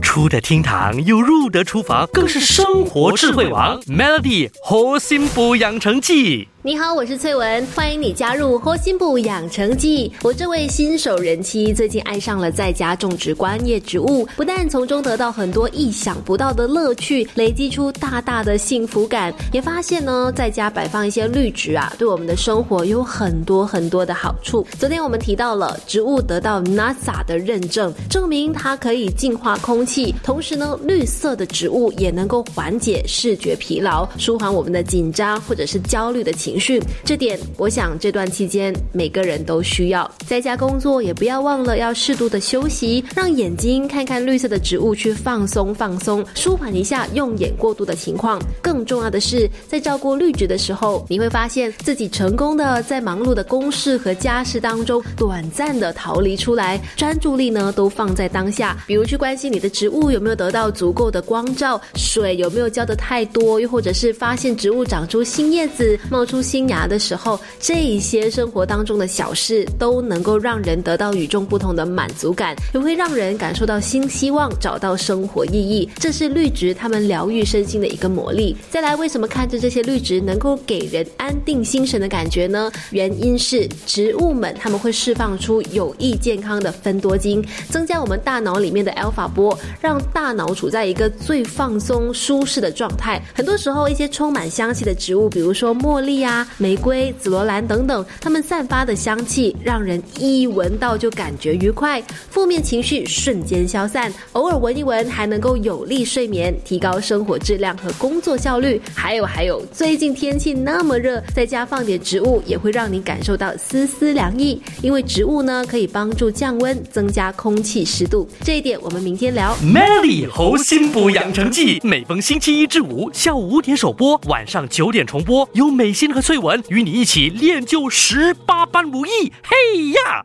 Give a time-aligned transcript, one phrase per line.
[0.00, 3.80] 出得厅堂又入得厨房，更是生活智慧王。
[3.82, 6.48] Melody 核心补养成记。
[6.62, 10.12] 你好，我是翠文，欢迎你加入活心部养成记。
[10.22, 24.66] 我这位新手人妻最近爱上了在家种植观叶植物，不但从中得到很多意想不到的乐趣，累积出大大的幸福感，也发现呢，在家摆放一些绿植啊，对我们的生活有很多很多的好处。
[24.78, 36.49] 昨天我们提到了植物得到 NASA 的认证，证明它可以净化空气，同时呢，绿色的植物也能够缓解视觉疲劳，舒缓我们的紧张或者是焦虑的情。
[36.50, 40.10] 情绪，这点我想这段期间每个人都需要。
[40.26, 48.42] 在家工作也不要忘了要适度的休息，让眼睛看看绿色的植物去放松放松，舒缓一下用眼过度的情况。
[48.60, 58.76] 更重要的是，在照顾绿植的时候，你会发现自己成功的在忙碌的公事和家事当中短暂的逃离出来，专注力呢都放在当下。
[58.88, 66.39] 比如去关心你的植物有没有得到足够的光照，水有没有浇的太多，又或者是发现植物长出新叶子，冒出。
[66.42, 75.88] 新芽的时候，这一些生活当中的小事都能够让人得到与众不同的满足感，也会让人感受到新希望，找到生活意义。
[75.96, 78.56] 这是绿植它们疗愈身心的一个魔力。
[78.70, 82.70] 再来，为什么看着这些绿植能够给人安定心神的感觉呢？
[82.90, 93.20] 原因是植物们它们会释放出有益健康的芬多精，增加我们大脑里面的 alpha 波，让大脑处在一个最放松、舒适的状态。
[93.34, 96.29] 很多时候，一些充满香气的植物，比如说茉莉啊。
[96.58, 104.12] 玫瑰、紫罗兰等等，它们散发的香气让人一闻到就感觉愉快，负面情绪瞬间消散。
[104.32, 108.80] 偶尔闻一闻，还能够有利睡眠，提高生活质量和工作效率。
[108.94, 114.60] 还有还有，最近天气那么热，在家放点植物也会让你感受到丝丝凉意。
[114.82, 118.28] 因为植物呢，可以帮助降温，增加空气湿度。
[118.42, 119.56] 这一点我们明天聊。
[119.62, 130.24] Melly 猴心补养成记，每逢星期一至五下午五点首播，晚上九点重播，由美心和翠文与你一起练就十八般武艺，嘿呀！